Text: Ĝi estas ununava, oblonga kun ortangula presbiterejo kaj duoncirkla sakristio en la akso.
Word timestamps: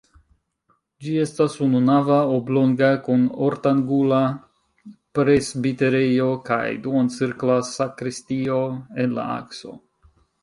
Ĝi 1.05 1.11
estas 1.23 1.55
ununava, 1.65 2.15
oblonga 2.37 2.87
kun 3.07 3.25
ortangula 3.47 4.21
presbiterejo 5.19 6.29
kaj 6.49 6.63
duoncirkla 6.87 7.59
sakristio 7.75 8.57
en 9.05 9.15
la 9.19 9.27
akso. 9.35 9.77